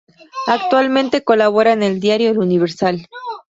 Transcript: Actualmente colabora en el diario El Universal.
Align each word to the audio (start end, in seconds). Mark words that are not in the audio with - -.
Actualmente 0.47 1.23
colabora 1.23 1.73
en 1.73 1.83
el 1.83 1.99
diario 1.99 2.31
El 2.31 2.39
Universal. 2.39 3.07